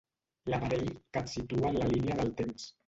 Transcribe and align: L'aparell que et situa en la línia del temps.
L'aparell 0.53 0.89
que 0.95 1.23
et 1.25 1.31
situa 1.37 1.71
en 1.73 1.81
la 1.85 1.95
línia 1.95 2.21
del 2.23 2.37
temps. 2.43 2.71